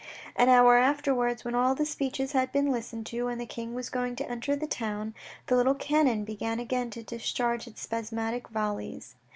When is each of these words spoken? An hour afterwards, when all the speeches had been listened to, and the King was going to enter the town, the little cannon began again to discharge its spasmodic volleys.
An 0.35 0.49
hour 0.49 0.77
afterwards, 0.77 1.45
when 1.45 1.53
all 1.53 1.75
the 1.75 1.85
speeches 1.85 2.31
had 2.31 2.51
been 2.51 2.71
listened 2.71 3.05
to, 3.05 3.27
and 3.27 3.39
the 3.39 3.45
King 3.45 3.75
was 3.75 3.91
going 3.91 4.15
to 4.15 4.27
enter 4.27 4.55
the 4.55 4.65
town, 4.65 5.13
the 5.45 5.55
little 5.55 5.75
cannon 5.75 6.23
began 6.23 6.59
again 6.59 6.89
to 6.89 7.03
discharge 7.03 7.67
its 7.67 7.81
spasmodic 7.81 8.47
volleys. 8.47 9.13